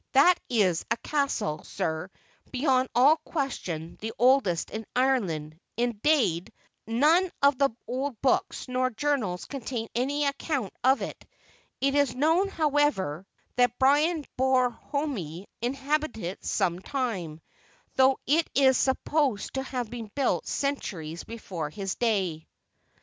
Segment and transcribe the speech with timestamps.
[0.13, 2.09] That is a castle, sir,
[2.51, 6.51] beyond all question the oldest in Ireland; indade,
[6.87, 11.23] none of the old books nor journals contain any account of it.
[11.81, 13.27] It is known, however,
[13.57, 17.39] that Brian Borrhoime inhabited it some time,
[17.95, 22.47] though it is supposed to have been built centuries before his day."